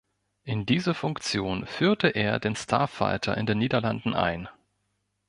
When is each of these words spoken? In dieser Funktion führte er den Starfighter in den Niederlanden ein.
In 0.45 0.65
dieser 0.65 0.95
Funktion 0.95 1.67
führte 1.67 2.07
er 2.07 2.39
den 2.39 2.55
Starfighter 2.55 3.37
in 3.37 3.45
den 3.45 3.59
Niederlanden 3.59 4.15
ein. 4.15 4.49